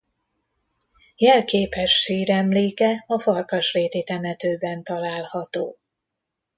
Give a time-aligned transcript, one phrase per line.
[1.17, 5.77] Jelképes síremléke a Farkasréti temetőben található.